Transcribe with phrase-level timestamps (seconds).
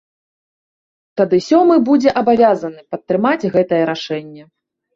[1.21, 4.43] Тады сёмы будзе абавязаны падтрымаць гэтае рашэнне.